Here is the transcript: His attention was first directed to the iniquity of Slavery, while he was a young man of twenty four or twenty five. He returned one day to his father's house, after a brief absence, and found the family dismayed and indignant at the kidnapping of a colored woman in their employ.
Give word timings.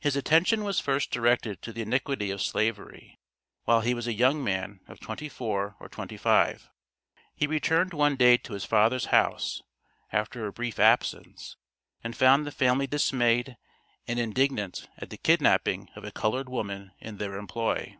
His 0.00 0.16
attention 0.16 0.64
was 0.64 0.80
first 0.80 1.12
directed 1.12 1.62
to 1.62 1.72
the 1.72 1.82
iniquity 1.82 2.32
of 2.32 2.42
Slavery, 2.42 3.20
while 3.66 3.82
he 3.82 3.94
was 3.94 4.08
a 4.08 4.12
young 4.12 4.42
man 4.42 4.80
of 4.88 4.98
twenty 4.98 5.28
four 5.28 5.76
or 5.78 5.88
twenty 5.88 6.16
five. 6.16 6.68
He 7.36 7.46
returned 7.46 7.94
one 7.94 8.16
day 8.16 8.36
to 8.38 8.54
his 8.54 8.64
father's 8.64 9.04
house, 9.14 9.62
after 10.10 10.44
a 10.44 10.52
brief 10.52 10.80
absence, 10.80 11.54
and 12.02 12.16
found 12.16 12.44
the 12.48 12.50
family 12.50 12.88
dismayed 12.88 13.56
and 14.08 14.18
indignant 14.18 14.88
at 14.98 15.10
the 15.10 15.16
kidnapping 15.16 15.88
of 15.94 16.02
a 16.02 16.10
colored 16.10 16.48
woman 16.48 16.90
in 16.98 17.18
their 17.18 17.36
employ. 17.38 17.96